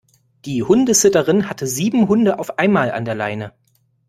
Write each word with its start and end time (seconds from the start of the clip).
Die 0.45 0.63
Hundesitterin 0.63 1.47
hatte 1.47 1.67
sieben 1.67 2.07
Hunde 2.07 2.39
auf 2.39 2.57
einmal 2.57 2.89
an 2.91 3.05
der 3.05 3.13
Leine. 3.13 3.53